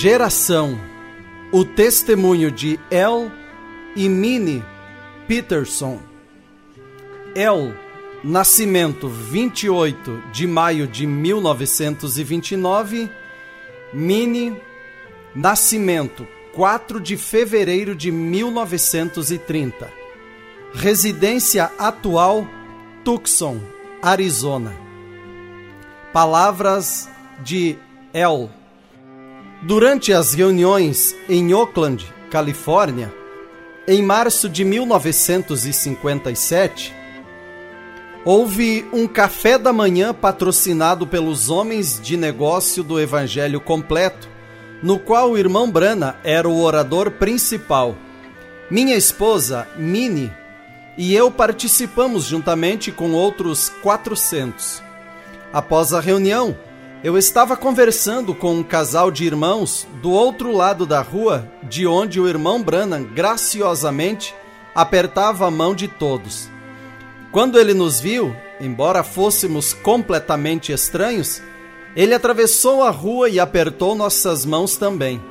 Geração 0.00 0.78
O 1.50 1.64
testemunho 1.64 2.52
de 2.52 2.78
El 2.88 3.32
e 3.96 4.08
Minnie 4.08 4.62
Peterson. 5.26 5.98
El, 7.34 7.74
nascimento 8.22 9.08
28 9.08 10.22
de 10.32 10.46
maio 10.46 10.86
de 10.86 11.04
1929. 11.04 13.10
Minnie, 13.92 14.56
nascimento 15.34 16.28
4 16.54 17.00
de 17.00 17.16
fevereiro 17.16 17.96
de 17.96 18.12
1930. 18.12 19.90
Residência 20.74 21.72
atual 21.76 22.46
Tucson, 23.04 23.60
Arizona. 24.00 24.72
Palavras 26.12 27.10
de 27.42 27.76
El. 28.14 28.57
Durante 29.60 30.12
as 30.12 30.34
reuniões 30.34 31.16
em 31.28 31.52
Oakland, 31.52 32.06
Califórnia, 32.30 33.12
em 33.88 34.00
março 34.00 34.48
de 34.48 34.64
1957, 34.64 36.94
houve 38.24 38.86
um 38.92 39.08
café 39.08 39.58
da 39.58 39.72
manhã 39.72 40.14
patrocinado 40.14 41.08
pelos 41.08 41.50
homens 41.50 42.00
de 42.00 42.16
negócio 42.16 42.84
do 42.84 43.00
Evangelho 43.00 43.60
Completo, 43.60 44.28
no 44.80 44.96
qual 44.96 45.32
o 45.32 45.38
irmão 45.38 45.68
Brana 45.68 46.20
era 46.22 46.48
o 46.48 46.62
orador 46.62 47.10
principal. 47.10 47.96
Minha 48.70 48.94
esposa, 48.94 49.66
Minnie, 49.76 50.32
e 50.96 51.16
eu 51.16 51.32
participamos 51.32 52.22
juntamente 52.24 52.92
com 52.92 53.10
outros 53.10 53.70
400. 53.82 54.80
Após 55.52 55.92
a 55.92 55.98
reunião, 55.98 56.56
eu 57.02 57.16
estava 57.16 57.56
conversando 57.56 58.34
com 58.34 58.56
um 58.56 58.62
casal 58.62 59.10
de 59.10 59.24
irmãos 59.24 59.86
do 60.02 60.10
outro 60.10 60.50
lado 60.50 60.84
da 60.84 61.00
rua, 61.00 61.48
de 61.62 61.86
onde 61.86 62.20
o 62.20 62.26
irmão 62.26 62.60
Branham 62.60 63.04
graciosamente 63.04 64.34
apertava 64.74 65.46
a 65.46 65.50
mão 65.50 65.74
de 65.74 65.86
todos. 65.86 66.50
Quando 67.30 67.58
ele 67.58 67.72
nos 67.72 68.00
viu, 68.00 68.34
embora 68.60 69.04
fôssemos 69.04 69.72
completamente 69.72 70.72
estranhos, 70.72 71.40
ele 71.94 72.14
atravessou 72.14 72.82
a 72.82 72.90
rua 72.90 73.28
e 73.28 73.38
apertou 73.38 73.94
nossas 73.94 74.44
mãos 74.44 74.76
também. 74.76 75.22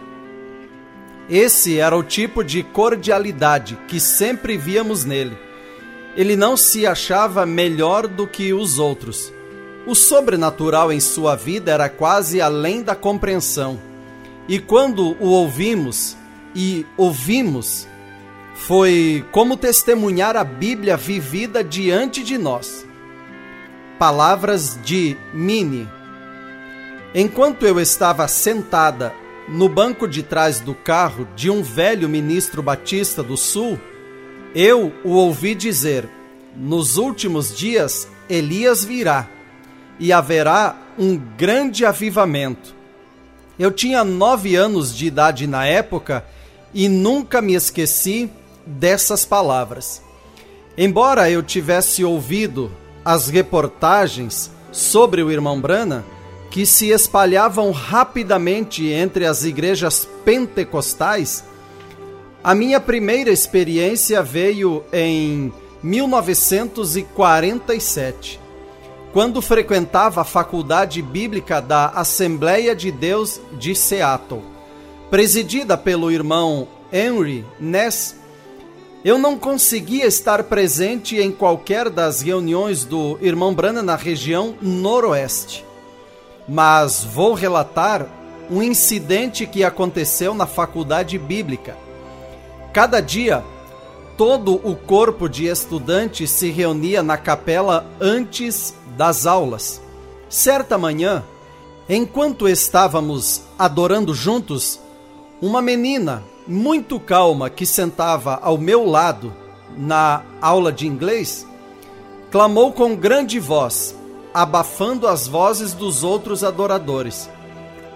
Esse 1.29 1.79
era 1.79 1.97
o 1.97 2.03
tipo 2.03 2.45
de 2.45 2.63
cordialidade 2.63 3.77
que 3.89 3.99
sempre 3.99 4.55
víamos 4.55 5.03
nele. 5.03 5.37
Ele 6.15 6.37
não 6.37 6.55
se 6.55 6.87
achava 6.87 7.45
melhor 7.45 8.07
do 8.07 8.25
que 8.25 8.53
os 8.53 8.79
outros 8.79 9.33
o 9.87 9.95
sobrenatural 9.95 10.91
em 10.91 10.99
sua 10.99 11.33
vida 11.37 11.71
era 11.71 11.87
quase 11.87 12.41
além 12.41 12.83
da 12.83 12.93
compreensão. 12.93 13.79
E 14.45 14.59
quando 14.59 15.15
o 15.17 15.29
ouvimos 15.29 16.17
e 16.53 16.85
ouvimos, 16.97 17.87
foi 18.53 19.25
como 19.31 19.55
testemunhar 19.55 20.35
a 20.35 20.43
Bíblia 20.43 20.97
vivida 20.97 21.63
diante 21.63 22.21
de 22.21 22.37
nós. 22.37 22.85
Palavras 23.97 24.77
de 24.83 25.15
Mini. 25.33 25.87
Enquanto 27.15 27.65
eu 27.65 27.79
estava 27.79 28.27
sentada 28.27 29.13
no 29.47 29.69
banco 29.69 30.05
de 30.05 30.21
trás 30.21 30.59
do 30.59 30.75
carro 30.75 31.25
de 31.33 31.49
um 31.49 31.63
velho 31.63 32.09
ministro 32.09 32.61
batista 32.61 33.23
do 33.23 33.37
Sul, 33.37 33.79
eu 34.53 34.91
o 35.05 35.11
ouvi 35.11 35.55
dizer: 35.55 36.09
Nos 36.57 36.97
últimos 36.97 37.55
dias 37.55 38.05
Elias 38.29 38.83
virá 38.83 39.29
e 39.99 40.13
haverá 40.13 40.75
um 40.97 41.19
grande 41.37 41.85
avivamento. 41.85 42.75
Eu 43.57 43.71
tinha 43.71 44.03
nove 44.03 44.55
anos 44.55 44.95
de 44.95 45.07
idade 45.07 45.47
na 45.47 45.65
época 45.65 46.23
e 46.73 46.87
nunca 46.87 47.41
me 47.41 47.55
esqueci 47.55 48.29
dessas 48.65 49.25
palavras. 49.25 50.01
Embora 50.77 51.29
eu 51.29 51.41
tivesse 51.41 52.03
ouvido 52.03 52.69
as 53.03 53.29
reportagens 53.29 54.51
sobre 54.71 55.23
o 55.23 55.31
irmão 55.31 55.59
Brana, 55.59 56.05
que 56.51 56.65
se 56.65 56.89
espalhavam 56.89 57.71
rapidamente 57.71 58.87
entre 58.87 59.25
as 59.25 59.43
igrejas 59.43 60.07
pentecostais, 60.23 61.43
a 62.43 62.53
minha 62.53 62.79
primeira 62.79 63.31
experiência 63.31 64.21
veio 64.21 64.83
em 64.93 65.51
1947 65.81 68.46
quando 69.17 69.41
frequentava 69.41 70.21
a 70.21 70.23
Faculdade 70.23 71.01
Bíblica 71.01 71.59
da 71.59 71.87
Assembleia 71.87 72.75
de 72.75 72.91
Deus 72.91 73.41
de 73.53 73.73
Seattle, 73.73 74.43
presidida 75.09 75.75
pelo 75.75 76.11
irmão 76.11 76.67
Henry 76.93 77.43
Ness, 77.59 78.15
eu 79.03 79.17
não 79.17 79.35
conseguia 79.35 80.05
estar 80.05 80.43
presente 80.43 81.17
em 81.17 81.31
qualquer 81.31 81.89
das 81.89 82.21
reuniões 82.21 82.83
do 82.85 83.17
irmão 83.19 83.55
Brana 83.55 83.81
na 83.81 83.95
região 83.95 84.53
noroeste. 84.61 85.65
Mas 86.47 87.03
vou 87.03 87.33
relatar 87.33 88.05
um 88.51 88.61
incidente 88.61 89.47
que 89.47 89.63
aconteceu 89.63 90.35
na 90.35 90.45
faculdade 90.45 91.17
bíblica. 91.17 91.75
Cada 92.71 93.01
dia, 93.01 93.43
todo 94.17 94.55
o 94.55 94.75
corpo 94.75 95.29
de 95.29 95.45
estudantes 95.45 96.31
se 96.31 96.49
reunia 96.49 97.03
na 97.03 97.17
capela 97.17 97.85
antes 98.01 98.73
das 98.97 99.27
aulas. 99.27 99.79
Certa 100.27 100.75
manhã, 100.77 101.23
enquanto 101.87 102.49
estávamos 102.49 103.43
adorando 103.57 104.15
juntos, 104.15 104.79
uma 105.39 105.61
menina 105.61 106.23
muito 106.47 106.99
calma 106.99 107.47
que 107.47 107.65
sentava 107.65 108.39
ao 108.41 108.57
meu 108.57 108.85
lado 108.85 109.31
na 109.77 110.23
aula 110.41 110.71
de 110.73 110.87
inglês 110.87 111.45
clamou 112.31 112.73
com 112.73 112.95
grande 112.95 113.39
voz, 113.39 113.95
abafando 114.33 115.07
as 115.07 115.27
vozes 115.27 115.73
dos 115.73 116.03
outros 116.03 116.43
adoradores. 116.43 117.29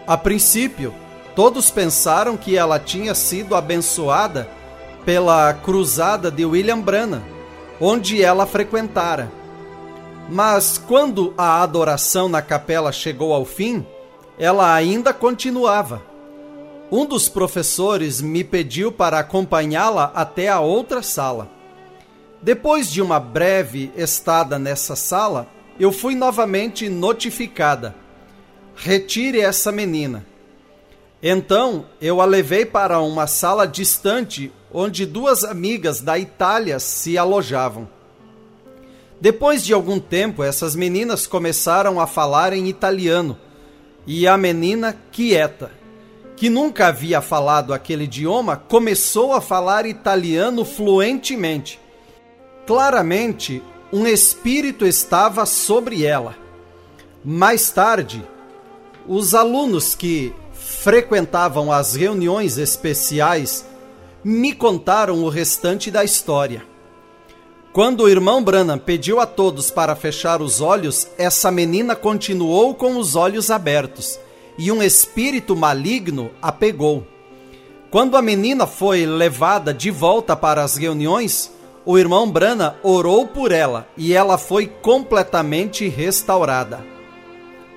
A 0.07 0.15
princípio, 0.17 0.93
todos 1.35 1.69
pensaram 1.69 2.37
que 2.37 2.55
ela 2.55 2.79
tinha 2.79 3.13
sido 3.13 3.55
abençoada 3.55 4.47
pela 5.05 5.53
cruzada 5.53 6.29
de 6.29 6.45
William 6.45 6.79
Branham, 6.79 7.21
onde 7.79 8.23
ela 8.23 8.45
frequentara. 8.45 9.31
Mas 10.29 10.77
quando 10.77 11.33
a 11.37 11.61
adoração 11.61 12.29
na 12.29 12.41
capela 12.41 12.91
chegou 12.91 13.33
ao 13.33 13.43
fim, 13.43 13.85
ela 14.37 14.73
ainda 14.73 15.13
continuava. 15.13 16.01
Um 16.91 17.05
dos 17.05 17.29
professores 17.29 18.21
me 18.21 18.43
pediu 18.43 18.91
para 18.91 19.19
acompanhá-la 19.19 20.11
até 20.13 20.49
a 20.49 20.59
outra 20.59 21.01
sala. 21.01 21.49
Depois 22.41 22.89
de 22.89 23.01
uma 23.01 23.19
breve 23.19 23.91
estada 23.95 24.57
nessa 24.57 24.95
sala, 24.95 25.47
eu 25.79 25.91
fui 25.91 26.15
novamente 26.15 26.89
notificada: 26.89 27.95
retire 28.75 29.39
essa 29.39 29.71
menina. 29.71 30.25
Então 31.21 31.85
eu 32.01 32.19
a 32.19 32.25
levei 32.25 32.65
para 32.65 32.99
uma 32.99 33.27
sala 33.27 33.67
distante 33.67 34.51
onde 34.73 35.05
duas 35.05 35.43
amigas 35.43 36.01
da 36.01 36.17
Itália 36.17 36.79
se 36.79 37.17
alojavam. 37.17 37.87
Depois 39.19 39.63
de 39.63 39.73
algum 39.73 39.99
tempo, 39.99 40.43
essas 40.43 40.75
meninas 40.75 41.27
começaram 41.27 41.99
a 41.99 42.07
falar 42.07 42.53
em 42.53 42.67
italiano 42.67 43.37
e 44.07 44.27
a 44.27 44.35
menina, 44.35 44.97
quieta, 45.11 45.71
que 46.35 46.49
nunca 46.49 46.87
havia 46.87 47.21
falado 47.21 47.71
aquele 47.71 48.05
idioma, 48.05 48.57
começou 48.57 49.33
a 49.33 49.41
falar 49.41 49.85
italiano 49.85 50.65
fluentemente. 50.65 51.79
Claramente, 52.65 53.61
um 53.93 54.07
espírito 54.07 54.87
estava 54.87 55.45
sobre 55.45 56.03
ela. 56.03 56.35
Mais 57.23 57.69
tarde, 57.69 58.25
os 59.07 59.35
alunos 59.35 59.93
que 59.93 60.33
frequentavam 60.51 61.71
as 61.71 61.93
reuniões 61.93 62.57
especiais 62.57 63.65
me 64.23 64.53
contaram 64.53 65.23
o 65.23 65.29
restante 65.29 65.89
da 65.89 66.03
história. 66.03 66.63
Quando 67.73 68.01
o 68.01 68.09
irmão 68.09 68.43
Branham 68.43 68.77
pediu 68.77 69.19
a 69.19 69.25
todos 69.25 69.71
para 69.71 69.95
fechar 69.95 70.41
os 70.41 70.59
olhos, 70.59 71.07
essa 71.17 71.49
menina 71.49 71.95
continuou 71.95 72.75
com 72.75 72.97
os 72.97 73.15
olhos 73.15 73.49
abertos 73.49 74.19
e 74.57 74.71
um 74.71 74.83
espírito 74.83 75.55
maligno 75.55 76.31
a 76.41 76.51
pegou. 76.51 77.07
Quando 77.89 78.17
a 78.17 78.21
menina 78.21 78.67
foi 78.67 79.05
levada 79.05 79.73
de 79.73 79.89
volta 79.89 80.35
para 80.35 80.63
as 80.63 80.75
reuniões, 80.75 81.51
o 81.85 81.97
irmão 81.97 82.29
Branham 82.29 82.75
orou 82.83 83.27
por 83.27 83.51
ela 83.51 83.87
e 83.97 84.13
ela 84.13 84.37
foi 84.37 84.67
completamente 84.67 85.87
restaurada. 85.87 86.85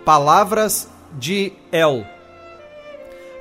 Palavras 0.05 0.89
de 1.19 1.53
El. 1.73 2.14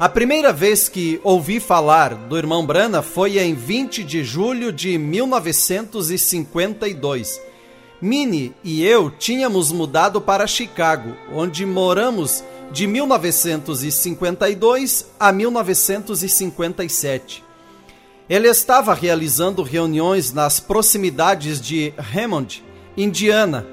A 0.04 0.10
primeira 0.10 0.52
vez 0.52 0.90
que 0.90 1.22
ouvi 1.24 1.62
falar 1.62 2.14
do 2.14 2.38
irmão 2.38 2.66
Brana 2.66 3.02
foi 3.02 3.40
em 3.40 3.56
20 3.56 4.04
de 4.04 4.22
julho 4.22 4.70
de 4.70 4.98
1952. 4.98 7.40
Minnie 8.02 8.54
e 8.66 8.86
eu 8.86 9.10
tínhamos 9.10 9.72
mudado 9.72 10.20
para 10.20 10.46
Chicago, 10.46 11.16
onde 11.32 11.66
moramos 11.66 12.44
de 12.70 12.86
1952 12.86 15.06
a 15.18 15.32
1957. 15.32 17.42
Ele 18.30 18.50
estava 18.50 18.94
realizando 18.94 19.64
reuniões 19.64 20.34
nas 20.34 20.60
proximidades 20.60 21.62
de 21.62 21.94
Hammond, 22.14 22.62
Indiana, 22.98 23.66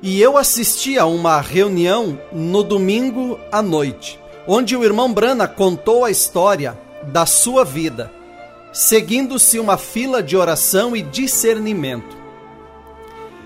e 0.00 0.22
eu 0.22 0.38
assisti 0.38 0.96
a 0.96 1.04
uma 1.04 1.38
reunião 1.38 2.18
no 2.32 2.62
domingo 2.62 3.38
à 3.52 3.60
noite, 3.60 4.18
onde 4.52 4.76
o 4.76 4.82
irmão 4.82 5.12
Brana 5.12 5.46
contou 5.46 6.04
a 6.04 6.10
história 6.10 6.76
da 7.04 7.24
sua 7.24 7.64
vida, 7.64 8.12
seguindo-se 8.72 9.60
uma 9.60 9.76
fila 9.76 10.20
de 10.20 10.36
oração 10.36 10.96
e 10.96 11.02
discernimento. 11.02 12.16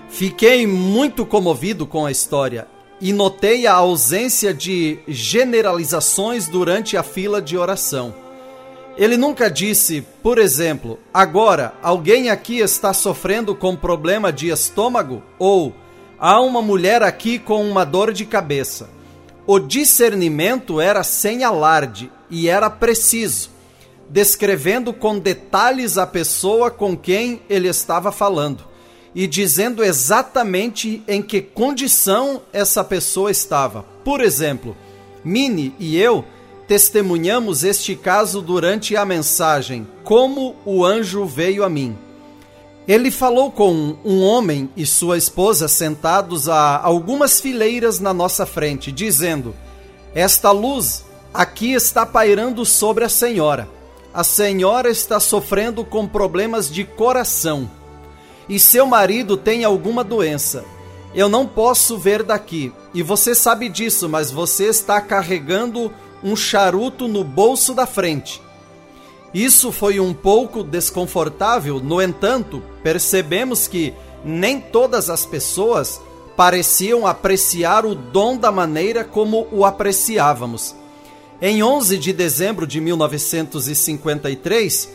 Fiquei 0.09 0.65
muito 0.65 1.23
comovido 1.23 1.85
com 1.85 2.07
a 2.07 2.11
história 2.11 2.67
e 2.99 3.13
notei 3.13 3.67
a 3.67 3.73
ausência 3.73 4.51
de 4.51 4.97
generalizações 5.07 6.47
durante 6.47 6.97
a 6.97 7.03
fila 7.03 7.39
de 7.39 7.55
oração. 7.55 8.11
Ele 8.97 9.15
nunca 9.15 9.47
disse, 9.47 10.03
por 10.23 10.39
exemplo, 10.39 10.97
agora 11.13 11.75
alguém 11.83 12.31
aqui 12.31 12.57
está 12.57 12.93
sofrendo 12.93 13.53
com 13.53 13.75
problema 13.75 14.33
de 14.33 14.49
estômago 14.49 15.21
ou 15.37 15.71
há 16.17 16.41
uma 16.41 16.63
mulher 16.63 17.03
aqui 17.03 17.37
com 17.37 17.63
uma 17.63 17.85
dor 17.85 18.11
de 18.11 18.25
cabeça. 18.25 18.94
O 19.47 19.59
discernimento 19.59 20.81
era 20.81 21.03
sem 21.03 21.43
alarde 21.43 22.11
e 22.31 22.49
era 22.49 22.69
preciso, 22.69 23.49
descrevendo 24.09 24.91
com 24.91 25.19
detalhes 25.19 25.97
a 25.97 26.07
pessoa 26.07 26.71
com 26.71 26.97
quem 26.97 27.41
ele 27.47 27.67
estava 27.67 28.11
falando 28.11 28.63
e 29.13 29.27
dizendo 29.27 29.83
exatamente 29.83 31.01
em 31.07 31.21
que 31.21 31.41
condição 31.41 32.41
essa 32.51 32.83
pessoa 32.83 33.29
estava. 33.29 33.83
Por 34.03 34.19
exemplo, 34.19 34.75
Mini 35.23 35.73
e 35.79 35.97
eu 35.97 36.25
testemunhamos 36.67 37.63
este 37.63 37.95
caso 37.95 38.41
durante 38.41 38.97
a 38.97 39.05
mensagem 39.05 39.87
Como 40.03 40.55
o 40.65 40.83
anjo 40.83 41.23
veio 41.23 41.63
a 41.63 41.69
mim. 41.69 41.95
Ele 42.87 43.09
falou 43.09 43.51
com 43.51 43.95
um 44.05 44.23
homem 44.23 44.69
e 44.77 44.85
sua 44.85 45.17
esposa 45.17 45.67
sentados 45.67 46.47
a 46.47 46.79
algumas 46.79 47.41
fileiras 47.41 47.99
na 47.99 48.13
nossa 48.13 48.45
frente, 48.45 48.91
dizendo: 48.91 49.55
Esta 50.13 50.51
luz 50.51 51.03
aqui 51.33 51.73
está 51.73 52.05
pairando 52.05 52.65
sobre 52.65 53.03
a 53.03 53.09
senhora. 53.09 53.67
A 54.13 54.23
senhora 54.23 54.89
está 54.89 55.19
sofrendo 55.19 55.83
com 55.83 56.07
problemas 56.07 56.69
de 56.69 56.83
coração 56.83 57.69
e 58.47 58.59
seu 58.59 58.85
marido 58.85 59.35
tem 59.37 59.63
alguma 59.63 60.03
doença. 60.03 60.63
Eu 61.13 61.29
não 61.29 61.47
posso 61.47 61.97
ver 61.97 62.23
daqui, 62.23 62.73
e 62.93 63.01
você 63.01 63.33
sabe 63.33 63.69
disso, 63.69 64.07
mas 64.09 64.31
você 64.31 64.65
está 64.65 64.99
carregando 64.99 65.91
um 66.23 66.35
charuto 66.35 67.07
no 67.07 67.23
bolso 67.23 67.73
da 67.73 67.85
frente. 67.85 68.41
Isso 69.35 69.71
foi 69.73 69.99
um 69.99 70.13
pouco 70.13 70.63
desconfortável, 70.63 71.81
no 71.81 72.01
entanto, 72.01 72.63
percebemos 72.81 73.67
que 73.67 73.93
nem 74.23 74.61
todas 74.61 75.09
as 75.09 75.25
pessoas 75.25 75.99
pareciam 76.37 77.05
apreciar 77.05 77.85
o 77.85 77.93
dom 77.93 78.37
da 78.37 78.49
maneira 78.49 79.03
como 79.03 79.45
o 79.51 79.65
apreciávamos. 79.65 80.73
Em 81.41 81.61
11 81.61 81.97
de 81.97 82.13
dezembro 82.13 82.65
de 82.65 82.79
1953, 82.79 84.89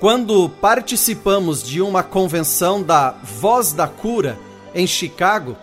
quando 0.00 0.48
participamos 0.48 1.62
de 1.62 1.80
uma 1.80 2.02
convenção 2.02 2.82
da 2.82 3.14
Voz 3.22 3.72
da 3.72 3.86
Cura 3.86 4.36
em 4.74 4.88
Chicago, 4.88 5.56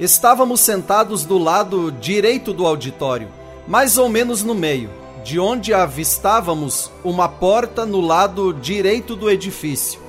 estávamos 0.00 0.62
sentados 0.62 1.24
do 1.24 1.38
lado 1.38 1.92
direito 1.92 2.52
do 2.52 2.66
auditório, 2.66 3.28
mais 3.68 3.98
ou 3.98 4.08
menos 4.08 4.42
no 4.42 4.52
meio, 4.52 4.90
de 5.24 5.38
onde 5.38 5.74
avistávamos 5.74 6.90
uma 7.04 7.28
porta 7.28 7.84
no 7.84 8.00
lado 8.00 8.52
direito 8.52 9.14
do 9.14 9.30
edifício. 9.30 10.00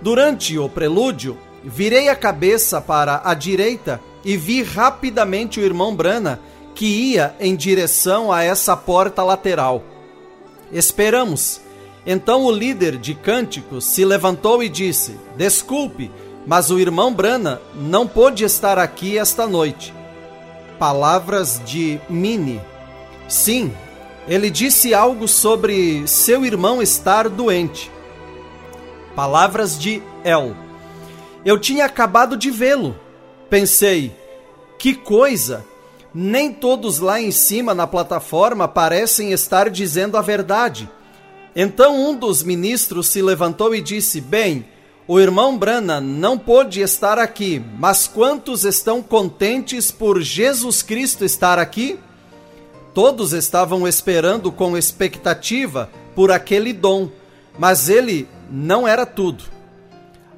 Durante 0.00 0.58
o 0.58 0.68
prelúdio, 0.68 1.36
virei 1.62 2.08
a 2.08 2.16
cabeça 2.16 2.80
para 2.80 3.20
a 3.24 3.34
direita 3.34 4.00
e 4.24 4.36
vi 4.36 4.62
rapidamente 4.62 5.60
o 5.60 5.64
irmão 5.64 5.94
Brana 5.94 6.40
que 6.74 6.86
ia 6.86 7.34
em 7.40 7.54
direção 7.54 8.32
a 8.32 8.42
essa 8.42 8.76
porta 8.76 9.22
lateral. 9.22 9.82
Esperamos 10.72 11.60
então 12.06 12.44
o 12.44 12.50
líder 12.50 12.96
de 12.96 13.14
cânticos 13.14 13.84
se 13.84 14.04
levantou 14.04 14.62
e 14.62 14.68
disse: 14.68 15.18
Desculpe, 15.36 16.10
mas 16.46 16.70
o 16.70 16.78
irmão 16.78 17.12
Brana 17.12 17.60
não 17.74 18.06
pôde 18.06 18.44
estar 18.44 18.78
aqui 18.78 19.18
esta 19.18 19.46
noite. 19.46 19.92
Palavras 20.78 21.60
de 21.64 22.00
Mini. 22.08 22.60
Sim, 23.28 23.72
ele 24.28 24.50
disse 24.50 24.94
algo 24.94 25.26
sobre 25.26 26.06
seu 26.06 26.44
irmão 26.44 26.80
estar 26.82 27.28
doente. 27.28 27.90
Palavras 29.14 29.78
de 29.78 30.02
El. 30.24 30.54
Eu 31.44 31.58
tinha 31.58 31.84
acabado 31.84 32.36
de 32.36 32.50
vê-lo. 32.50 32.96
Pensei, 33.48 34.14
que 34.78 34.94
coisa! 34.94 35.64
Nem 36.12 36.52
todos 36.52 36.98
lá 36.98 37.20
em 37.20 37.30
cima 37.30 37.72
na 37.72 37.86
plataforma 37.86 38.66
parecem 38.66 39.32
estar 39.32 39.70
dizendo 39.70 40.16
a 40.16 40.22
verdade. 40.22 40.90
Então 41.54 41.96
um 41.96 42.16
dos 42.16 42.42
ministros 42.42 43.08
se 43.08 43.22
levantou 43.22 43.74
e 43.74 43.80
disse: 43.80 44.20
Bem, 44.20 44.64
o 45.06 45.20
irmão 45.20 45.56
Brana 45.56 46.00
não 46.00 46.38
pôde 46.38 46.80
estar 46.80 47.18
aqui, 47.18 47.62
mas 47.78 48.06
quantos 48.06 48.64
estão 48.64 49.02
contentes 49.02 49.90
por 49.90 50.20
Jesus 50.20 50.82
Cristo 50.82 51.24
estar 51.24 51.58
aqui? 51.58 51.98
Todos 53.02 53.32
estavam 53.32 53.88
esperando 53.88 54.52
com 54.52 54.76
expectativa 54.76 55.88
por 56.14 56.30
aquele 56.30 56.70
dom, 56.70 57.08
mas 57.58 57.88
ele 57.88 58.28
não 58.50 58.86
era 58.86 59.06
tudo. 59.06 59.44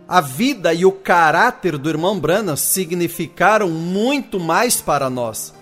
A 0.07 0.21
vida 0.21 0.73
e 0.73 0.87
o 0.87 0.93
caráter 0.93 1.77
do 1.77 1.89
irmão 1.89 2.21
Brana 2.21 2.57
significaram 2.57 3.69
muito 3.69 4.39
mais 4.39 4.81
para 4.81 5.11
nós. 5.11 5.53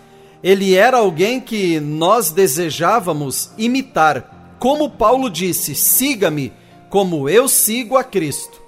Ele 0.42 0.74
era 0.74 0.98
alguém 0.98 1.40
que 1.40 1.80
nós 1.80 2.32
desejávamos 2.32 3.50
imitar 3.56 4.54
como 4.58 4.90
Paulo 4.90 5.30
disse: 5.30 5.74
siga-me 5.74 6.52
como 6.90 7.30
eu 7.30 7.48
sigo 7.48 7.96
a 7.96 8.04
Cristo. 8.04 8.60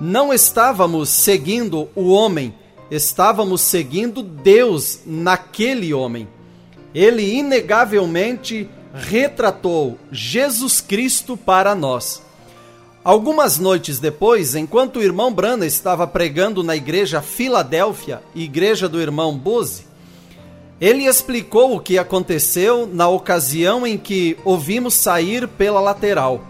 Não 0.00 0.34
estávamos 0.34 1.10
seguindo 1.10 1.88
o 1.94 2.08
homem, 2.08 2.52
estávamos 2.90 3.60
seguindo 3.60 4.20
Deus 4.20 5.02
naquele 5.06 5.94
homem. 5.94 6.26
Ele 6.96 7.30
inegavelmente 7.34 8.70
retratou 8.94 9.98
Jesus 10.10 10.80
Cristo 10.80 11.36
para 11.36 11.74
nós. 11.74 12.22
Algumas 13.04 13.58
noites 13.58 13.98
depois, 13.98 14.54
enquanto 14.54 14.96
o 14.96 15.02
irmão 15.02 15.30
Brana 15.30 15.66
estava 15.66 16.06
pregando 16.06 16.62
na 16.62 16.74
igreja 16.74 17.20
Filadélfia, 17.20 18.22
igreja 18.34 18.88
do 18.88 18.98
irmão 18.98 19.36
Bose, 19.36 19.84
ele 20.80 21.04
explicou 21.04 21.76
o 21.76 21.80
que 21.80 21.98
aconteceu 21.98 22.88
na 22.90 23.06
ocasião 23.06 23.86
em 23.86 23.98
que 23.98 24.38
o 24.42 24.56
vimos 24.56 24.94
sair 24.94 25.46
pela 25.46 25.80
lateral. 25.80 26.40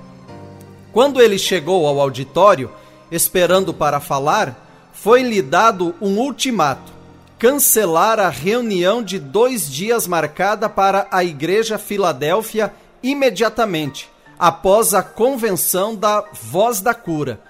Quando 0.92 1.20
ele 1.20 1.40
chegou 1.40 1.88
ao 1.88 2.00
auditório, 2.00 2.70
esperando 3.10 3.74
para 3.74 3.98
falar, 3.98 4.90
foi-lhe 4.92 5.42
dado 5.42 5.92
um 6.00 6.18
ultimato: 6.18 6.92
cancelar 7.38 8.18
a 8.18 8.28
reunião 8.28 9.02
de 9.02 9.18
dois 9.18 9.70
dias 9.70 10.06
marcada 10.06 10.68
para 10.68 11.06
a 11.10 11.24
Igreja 11.24 11.78
Filadélfia 11.78 12.72
imediatamente, 13.02 14.08
após 14.38 14.94
a 14.94 15.02
convenção 15.02 15.94
da 15.94 16.24
Voz 16.32 16.80
da 16.80 16.94
Cura. 16.94 17.40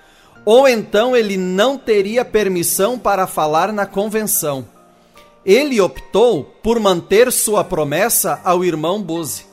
Ou 0.44 0.68
então 0.68 1.16
ele 1.16 1.36
não 1.36 1.76
teria 1.76 2.24
permissão 2.24 2.98
para 2.98 3.26
falar 3.26 3.72
na 3.72 3.86
convenção 3.86 4.66
ele 5.46 5.80
optou 5.80 6.42
por 6.60 6.80
manter 6.80 7.30
sua 7.30 7.62
promessa 7.62 8.40
ao 8.42 8.64
irmão 8.64 9.00
Bose. 9.00 9.46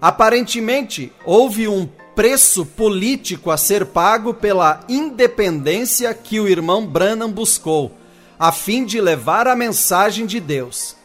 Aparentemente, 0.00 1.12
houve 1.24 1.66
um 1.66 1.88
preço 2.14 2.64
político 2.64 3.50
a 3.50 3.56
ser 3.56 3.86
pago 3.86 4.32
pela 4.32 4.80
independência 4.88 6.14
que 6.14 6.38
o 6.38 6.46
irmão 6.46 6.86
Branham 6.86 7.28
buscou, 7.28 7.90
a 8.40 8.50
fim 8.50 8.86
de 8.86 8.98
levar 9.02 9.46
a 9.46 9.54
mensagem 9.54 10.24
de 10.24 10.40
Deus. 10.40 10.96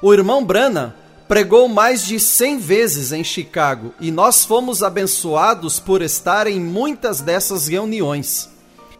O 0.00 0.14
irmão 0.14 0.44
Branham 0.44 0.94
pregou 1.26 1.68
mais 1.68 2.06
de 2.06 2.20
100 2.20 2.58
vezes 2.58 3.10
em 3.10 3.24
Chicago 3.24 3.92
e 4.00 4.12
nós 4.12 4.44
fomos 4.44 4.80
abençoados 4.80 5.80
por 5.80 6.02
estar 6.02 6.46
em 6.46 6.60
muitas 6.60 7.20
dessas 7.20 7.66
reuniões. 7.66 8.48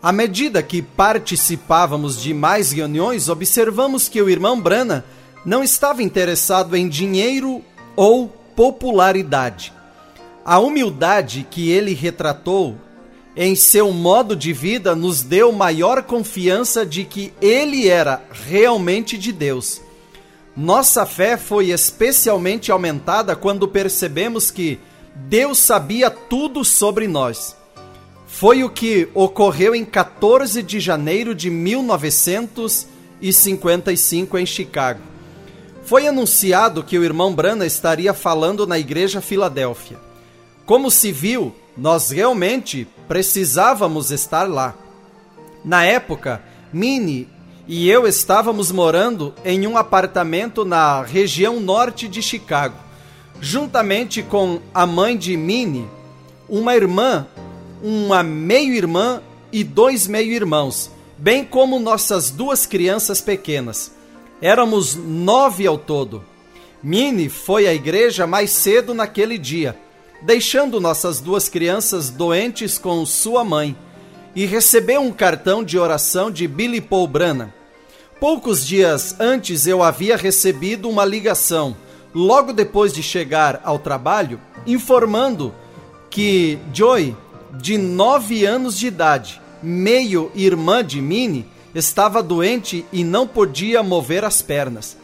À 0.02 0.10
medida 0.10 0.60
que 0.60 0.82
participávamos 0.82 2.20
de 2.20 2.34
mais 2.34 2.72
reuniões, 2.72 3.28
observamos 3.28 4.08
que 4.08 4.20
o 4.20 4.28
irmão 4.28 4.60
Brana 4.60 5.04
não 5.44 5.62
estava 5.62 6.02
interessado 6.02 6.76
em 6.76 6.88
dinheiro 6.88 7.62
ou 7.94 8.26
popularidade. 8.56 9.72
A 10.44 10.58
humildade 10.58 11.46
que 11.48 11.70
ele 11.70 11.94
retratou 11.94 12.76
em 13.40 13.54
seu 13.54 13.92
modo 13.92 14.34
de 14.34 14.52
vida 14.52 14.96
nos 14.96 15.22
deu 15.22 15.52
maior 15.52 16.02
confiança 16.02 16.84
de 16.84 17.04
que 17.04 17.32
ele 17.40 17.88
era 17.88 18.20
realmente 18.32 19.16
de 19.16 19.30
Deus. 19.30 19.80
Nossa 20.56 21.06
fé 21.06 21.36
foi 21.36 21.70
especialmente 21.70 22.72
aumentada 22.72 23.36
quando 23.36 23.68
percebemos 23.68 24.50
que 24.50 24.80
Deus 25.14 25.58
sabia 25.58 26.10
tudo 26.10 26.64
sobre 26.64 27.06
nós. 27.06 27.56
Foi 28.26 28.64
o 28.64 28.68
que 28.68 29.08
ocorreu 29.14 29.72
em 29.72 29.84
14 29.84 30.60
de 30.60 30.80
janeiro 30.80 31.32
de 31.32 31.48
1955 31.48 34.36
em 34.36 34.46
Chicago. 34.46 34.98
Foi 35.84 36.08
anunciado 36.08 36.82
que 36.82 36.98
o 36.98 37.04
irmão 37.04 37.32
Brana 37.32 37.64
estaria 37.64 38.12
falando 38.12 38.66
na 38.66 38.80
igreja 38.80 39.20
Filadélfia. 39.20 39.96
Como 40.66 40.90
se 40.90 41.12
viu, 41.12 41.54
nós 41.76 42.10
realmente 42.10 42.88
precisávamos 43.08 44.10
estar 44.10 44.48
lá. 44.48 44.74
Na 45.64 45.84
época, 45.84 46.42
Minnie 46.72 47.28
e 47.66 47.90
eu 47.90 48.06
estávamos 48.06 48.70
morando 48.70 49.34
em 49.44 49.66
um 49.66 49.76
apartamento 49.76 50.64
na 50.64 51.02
região 51.02 51.58
norte 51.58 52.06
de 52.06 52.22
Chicago, 52.22 52.76
juntamente 53.40 54.22
com 54.22 54.60
a 54.72 54.86
mãe 54.86 55.16
de 55.16 55.36
Minnie, 55.36 55.86
uma 56.48 56.76
irmã 56.76 57.26
uma 57.82 58.22
meio-irmã 58.22 59.22
e 59.52 59.62
dois 59.62 60.06
meio-irmãos, 60.06 60.90
bem 61.16 61.44
como 61.44 61.78
nossas 61.78 62.30
duas 62.30 62.66
crianças 62.66 63.20
pequenas. 63.20 63.92
Éramos 64.40 64.94
nove 64.94 65.66
ao 65.66 65.78
todo. 65.78 66.24
Mini 66.82 67.28
foi 67.28 67.66
à 67.66 67.74
igreja 67.74 68.26
mais 68.26 68.50
cedo 68.50 68.94
naquele 68.94 69.36
dia, 69.36 69.76
deixando 70.22 70.80
nossas 70.80 71.20
duas 71.20 71.48
crianças 71.48 72.10
doentes 72.10 72.78
com 72.78 73.04
sua 73.06 73.44
mãe, 73.44 73.76
e 74.34 74.46
recebeu 74.46 75.00
um 75.00 75.12
cartão 75.12 75.64
de 75.64 75.78
oração 75.78 76.30
de 76.30 76.46
Billy 76.46 76.80
Paul 76.80 77.08
Brana. 77.08 77.54
Poucos 78.20 78.66
dias 78.66 79.16
antes 79.18 79.66
eu 79.66 79.82
havia 79.82 80.16
recebido 80.16 80.88
uma 80.88 81.04
ligação, 81.04 81.76
logo 82.14 82.52
depois 82.52 82.92
de 82.92 83.02
chegar 83.02 83.60
ao 83.64 83.78
trabalho, 83.78 84.40
informando 84.66 85.54
que 86.10 86.58
Joy 86.72 87.16
de 87.54 87.78
nove 87.78 88.44
anos 88.44 88.78
de 88.78 88.86
idade, 88.86 89.40
meio 89.62 90.30
irmã 90.34 90.84
de 90.84 91.00
Minnie, 91.00 91.46
estava 91.74 92.22
doente 92.22 92.84
e 92.92 93.04
não 93.04 93.26
podia 93.26 93.82
mover 93.82 94.24
as 94.24 94.42
pernas. 94.42 94.96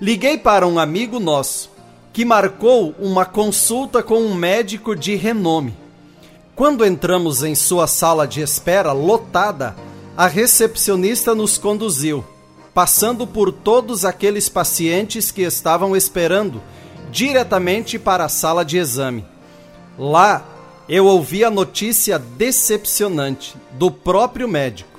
Liguei 0.00 0.38
para 0.38 0.66
um 0.66 0.78
amigo 0.78 1.18
nosso, 1.18 1.70
que 2.12 2.24
marcou 2.24 2.94
uma 2.98 3.24
consulta 3.24 4.02
com 4.02 4.20
um 4.20 4.34
médico 4.34 4.96
de 4.96 5.14
renome. 5.14 5.74
Quando 6.56 6.84
entramos 6.84 7.42
em 7.42 7.54
sua 7.54 7.86
sala 7.86 8.26
de 8.26 8.40
espera 8.40 8.92
lotada, 8.92 9.76
a 10.16 10.26
recepcionista 10.26 11.34
nos 11.34 11.56
conduziu, 11.56 12.24
passando 12.74 13.26
por 13.26 13.52
todos 13.52 14.04
aqueles 14.04 14.48
pacientes 14.48 15.30
que 15.30 15.42
estavam 15.42 15.96
esperando, 15.96 16.60
diretamente 17.10 17.98
para 17.98 18.24
a 18.24 18.28
sala 18.28 18.64
de 18.64 18.76
exame. 18.76 19.24
Lá 19.98 20.44
eu 20.88 21.06
ouvi 21.06 21.44
a 21.44 21.50
notícia 21.50 22.18
decepcionante 22.18 23.54
do 23.72 23.90
próprio 23.90 24.48
médico. 24.48 24.98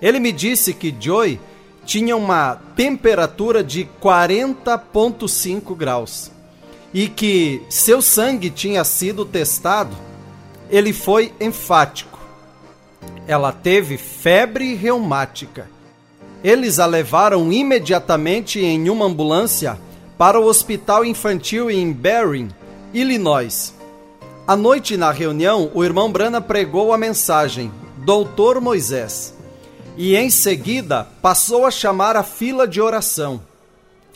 Ele 0.00 0.18
me 0.18 0.32
disse 0.32 0.72
que 0.72 0.94
Joy 0.98 1.38
tinha 1.84 2.16
uma 2.16 2.56
temperatura 2.74 3.62
de 3.62 3.88
40,5 4.02 5.76
graus 5.76 6.35
e 6.92 7.08
que 7.08 7.62
seu 7.68 8.00
sangue 8.00 8.50
tinha 8.50 8.84
sido 8.84 9.24
testado. 9.24 9.96
Ele 10.70 10.92
foi 10.92 11.32
enfático. 11.40 12.18
Ela 13.26 13.52
teve 13.52 13.96
febre 13.96 14.74
reumática. 14.74 15.68
Eles 16.42 16.78
a 16.78 16.86
levaram 16.86 17.52
imediatamente 17.52 18.60
em 18.60 18.88
uma 18.88 19.06
ambulância 19.06 19.78
para 20.16 20.40
o 20.40 20.46
hospital 20.46 21.04
infantil 21.04 21.70
em 21.70 21.92
Barring, 21.92 22.48
Illinois. 22.92 23.74
À 24.46 24.54
noite, 24.54 24.96
na 24.96 25.10
reunião, 25.10 25.70
o 25.74 25.84
irmão 25.84 26.10
Brana 26.10 26.40
pregou 26.40 26.92
a 26.92 26.98
mensagem, 26.98 27.70
Doutor 27.98 28.60
Moisés, 28.60 29.34
e 29.96 30.14
em 30.14 30.30
seguida 30.30 31.08
passou 31.20 31.66
a 31.66 31.70
chamar 31.70 32.16
a 32.16 32.22
fila 32.22 32.66
de 32.66 32.80
oração. 32.80 33.40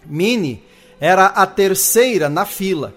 Mini 0.07 0.63
era 1.01 1.27
a 1.27 1.47
terceira 1.47 2.29
na 2.29 2.45
fila, 2.45 2.95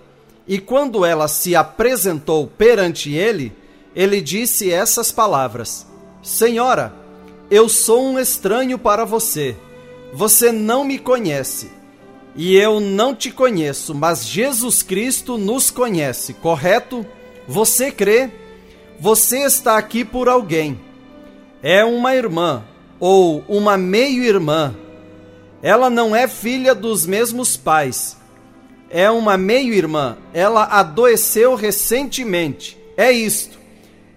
e 0.48 0.60
quando 0.60 1.06
ela 1.06 1.28
se 1.28 1.56
apresentou 1.56 2.48
perante 2.48 3.14
ele, 3.14 3.54
ele 3.96 4.20
disse 4.20 4.72
essas 4.72 5.12
palavras: 5.12 5.88
Senhora, 6.22 6.94
eu 7.50 7.70
sou 7.70 8.04
um 8.04 8.20
estranho 8.20 8.78
para 8.78 9.06
você. 9.06 9.56
Você 10.14 10.52
não 10.52 10.84
me 10.84 11.00
conhece. 11.00 11.72
E 12.36 12.56
eu 12.56 12.80
não 12.80 13.14
te 13.14 13.30
conheço, 13.30 13.94
mas 13.94 14.26
Jesus 14.26 14.82
Cristo 14.82 15.38
nos 15.38 15.70
conhece, 15.70 16.34
correto? 16.34 17.06
Você 17.48 17.92
crê? 17.92 18.32
Você 19.00 19.40
está 19.44 19.78
aqui 19.78 20.04
por 20.04 20.28
alguém. 20.28 20.80
É 21.62 21.86
uma 21.86 22.16
irmã 22.16 22.64
ou 23.00 23.44
uma 23.48 23.78
meio-irmã. 23.78 24.74
Ela 25.64 25.90
não 25.90 26.14
é 26.14 26.28
filha 26.28 26.76
dos 26.76 27.06
mesmos 27.06 27.56
pais. 27.56 28.18
É 28.90 29.10
uma 29.10 29.38
meio-irmã. 29.38 30.18
Ela 30.34 30.66
adoeceu 30.66 31.56
recentemente. 31.56 32.78
É 32.98 33.10
isto. 33.14 33.58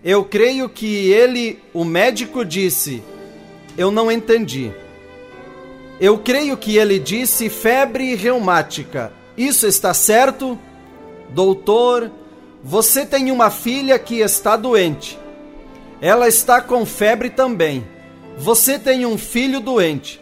Eu 0.02 0.24
creio 0.24 0.68
que 0.68 1.08
ele, 1.12 1.60
o 1.72 1.84
médico, 1.84 2.44
disse. 2.44 3.00
Eu 3.78 3.92
não 3.92 4.10
entendi. 4.10 4.72
Eu 6.00 6.18
creio 6.18 6.56
que 6.56 6.76
ele 6.76 6.98
disse 6.98 7.48
febre 7.48 8.16
reumática. 8.16 9.12
Isso 9.36 9.68
está 9.68 9.94
certo? 9.94 10.58
Doutor, 11.30 12.10
você 12.62 13.06
tem 13.06 13.30
uma 13.30 13.50
filha 13.50 14.00
que 14.00 14.16
está 14.16 14.56
doente. 14.56 15.16
Ela 16.00 16.26
está 16.26 16.60
com 16.60 16.84
febre 16.84 17.30
também. 17.30 17.86
Você 18.36 18.80
tem 18.80 19.06
um 19.06 19.16
filho 19.16 19.60
doente. 19.60 20.20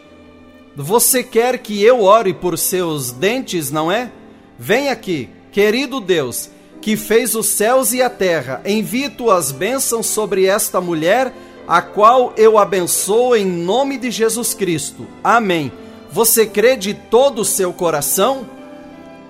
Você 0.75 1.23
quer 1.23 1.59
que 1.59 1.81
eu 1.83 2.03
ore 2.03 2.33
por 2.33 2.57
seus 2.57 3.11
dentes, 3.11 3.71
não 3.71 3.91
é? 3.91 4.11
Vem 4.59 4.89
aqui, 4.89 5.29
querido 5.51 5.99
Deus, 5.99 6.49
que 6.81 6.97
fez 6.97 7.35
os 7.35 7.47
céus 7.47 7.93
e 7.93 8.01
a 8.01 8.09
terra. 8.09 8.61
Envie 8.65 9.09
tuas 9.09 9.51
bênçãos 9.51 10.07
sobre 10.07 10.45
esta 10.45 10.81
mulher, 10.81 11.33
a 11.67 11.81
qual 11.81 12.33
eu 12.35 12.57
abençoo 12.57 13.35
em 13.35 13.45
nome 13.45 13.97
de 13.97 14.11
Jesus 14.11 14.53
Cristo. 14.53 15.07
Amém. 15.23 15.71
Você 16.11 16.45
crê 16.45 16.75
de 16.75 16.93
todo 16.93 17.39
o 17.39 17.45
seu 17.45 17.71
coração? 17.73 18.55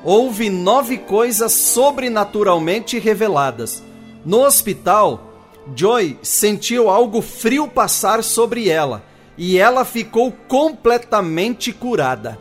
houve 0.05 0.51
nove 0.51 0.99
coisas 0.99 1.51
sobrenaturalmente 1.51 2.99
reveladas. 2.99 3.81
No 4.23 4.45
hospital, 4.45 5.33
Joy 5.75 6.19
sentiu 6.21 6.91
algo 6.91 7.23
frio 7.23 7.67
passar 7.67 8.23
sobre 8.23 8.69
ela 8.69 9.03
e 9.37 9.57
ela 9.57 9.83
ficou 9.83 10.31
completamente 10.47 11.71
curada. 11.71 12.39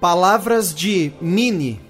Palavras 0.00 0.74
de 0.74 1.12
Minnie. 1.20 1.80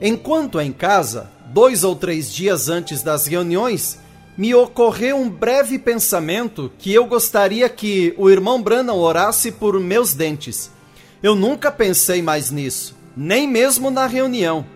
Enquanto 0.00 0.60
em 0.60 0.72
casa, 0.72 1.30
dois 1.46 1.84
ou 1.84 1.94
três 1.94 2.32
dias 2.32 2.68
antes 2.68 3.02
das 3.02 3.26
reuniões, 3.26 3.98
me 4.36 4.54
ocorreu 4.54 5.16
um 5.16 5.28
breve 5.28 5.78
pensamento 5.78 6.72
que 6.78 6.92
eu 6.92 7.06
gostaria 7.06 7.68
que 7.68 8.14
o 8.16 8.28
irmão 8.28 8.60
Branham 8.60 8.98
orasse 8.98 9.52
por 9.52 9.78
meus 9.78 10.14
dentes. 10.14 10.70
Eu 11.22 11.34
nunca 11.34 11.70
pensei 11.70 12.20
mais 12.20 12.50
nisso 12.50 13.04
nem 13.16 13.48
mesmo 13.48 13.90
na 13.90 14.06
reunião. 14.06 14.66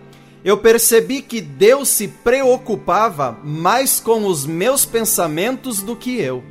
Eu 0.43 0.57
percebi 0.57 1.21
que 1.21 1.41
Deus 1.41 1.89
se 1.89 2.07
preocupava 2.07 3.37
mais 3.43 3.99
com 3.99 4.25
os 4.25 4.45
meus 4.45 4.85
pensamentos 4.85 5.81
do 5.81 5.95
que 5.95 6.19
eu. 6.19 6.43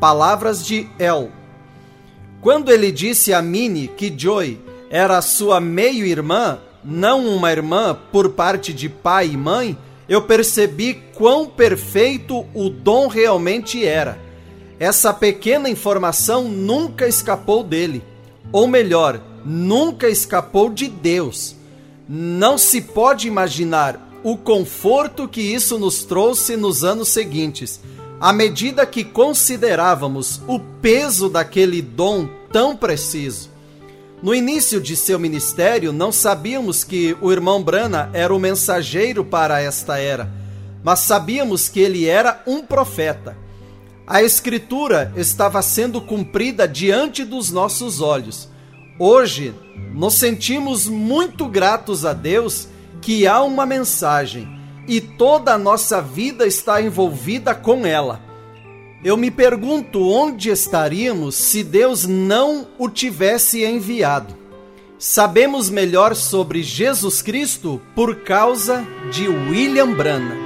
Palavras 0.00 0.64
de 0.64 0.86
El. 0.98 1.30
Quando 2.40 2.70
ele 2.70 2.92
disse 2.92 3.32
a 3.32 3.40
Minnie 3.40 3.88
que 3.88 4.12
Joy 4.16 4.60
era 4.90 5.22
sua 5.22 5.60
meio-irmã, 5.60 6.58
não 6.84 7.26
uma 7.26 7.50
irmã 7.50 7.98
por 8.12 8.30
parte 8.30 8.72
de 8.72 8.88
pai 8.88 9.30
e 9.32 9.36
mãe, 9.36 9.76
eu 10.08 10.22
percebi 10.22 11.02
quão 11.14 11.46
perfeito 11.46 12.46
o 12.54 12.68
dom 12.68 13.08
realmente 13.08 13.84
era. 13.84 14.18
Essa 14.78 15.12
pequena 15.12 15.68
informação 15.68 16.44
nunca 16.44 17.08
escapou 17.08 17.64
dele. 17.64 18.04
Ou 18.52 18.68
melhor, 18.68 19.20
nunca 19.44 20.08
escapou 20.08 20.70
de 20.70 20.88
Deus. 20.88 21.56
Não 22.08 22.58
se 22.58 22.80
pode 22.80 23.26
imaginar 23.26 24.06
o 24.22 24.36
conforto 24.36 25.26
que 25.26 25.40
isso 25.40 25.78
nos 25.78 26.04
trouxe 26.04 26.56
nos 26.56 26.84
anos 26.84 27.08
seguintes, 27.08 27.80
à 28.20 28.32
medida 28.32 28.86
que 28.86 29.04
considerávamos 29.04 30.40
o 30.46 30.58
peso 30.58 31.28
daquele 31.28 31.82
dom 31.82 32.28
tão 32.52 32.76
preciso. 32.76 33.50
No 34.22 34.34
início 34.34 34.80
de 34.80 34.96
seu 34.96 35.18
ministério, 35.18 35.92
não 35.92 36.10
sabíamos 36.10 36.82
que 36.82 37.16
o 37.20 37.30
irmão 37.30 37.62
Brana 37.62 38.10
era 38.12 38.34
o 38.34 38.38
mensageiro 38.38 39.24
para 39.24 39.60
esta 39.60 39.98
era, 39.98 40.30
mas 40.82 41.00
sabíamos 41.00 41.68
que 41.68 41.80
ele 41.80 42.06
era 42.06 42.42
um 42.46 42.62
profeta. 42.62 43.36
A 44.06 44.22
Escritura 44.22 45.12
estava 45.16 45.60
sendo 45.60 46.00
cumprida 46.00 46.66
diante 46.66 47.24
dos 47.24 47.50
nossos 47.50 48.00
olhos 48.00 48.48
Hoje, 48.98 49.54
nos 49.92 50.14
sentimos 50.14 50.88
muito 50.88 51.46
gratos 51.46 52.06
a 52.06 52.14
Deus 52.14 52.66
que 53.02 53.26
há 53.26 53.42
uma 53.42 53.66
mensagem 53.66 54.48
e 54.88 55.00
toda 55.00 55.54
a 55.54 55.58
nossa 55.58 56.00
vida 56.00 56.46
está 56.46 56.80
envolvida 56.80 57.54
com 57.54 57.86
ela. 57.86 58.20
Eu 59.04 59.16
me 59.16 59.30
pergunto 59.30 60.08
onde 60.08 60.50
estaríamos 60.50 61.34
se 61.34 61.62
Deus 61.62 62.06
não 62.06 62.66
o 62.78 62.88
tivesse 62.88 63.64
enviado. 63.64 64.34
Sabemos 64.98 65.68
melhor 65.68 66.14
sobre 66.14 66.62
Jesus 66.62 67.20
Cristo 67.20 67.80
por 67.94 68.16
causa 68.22 68.86
de 69.12 69.28
William 69.28 69.92
Branham. 69.92 70.45